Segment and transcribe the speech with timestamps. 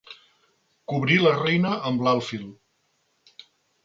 [0.93, 2.47] Cobrir la reina amb l'alfil.